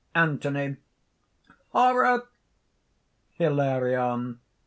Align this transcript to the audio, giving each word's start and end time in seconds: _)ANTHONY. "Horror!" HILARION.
_)ANTHONY. 0.19 0.77
"Horror!" 1.73 2.27
HILARION. 3.33 4.39